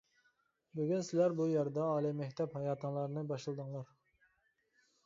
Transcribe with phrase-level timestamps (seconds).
[0.79, 3.95] بۈگۈن سىلەر بۇ يەردە ئالىي مەكتەپ ھاياتىڭلارنى باشلىدىڭلار.